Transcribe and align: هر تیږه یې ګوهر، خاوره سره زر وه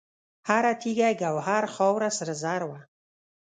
هر 0.49 0.63
تیږه 0.81 1.09
یې 1.11 1.17
ګوهر، 1.21 1.63
خاوره 1.75 2.09
سره 2.17 2.33
زر 2.41 2.61
وه 2.69 2.79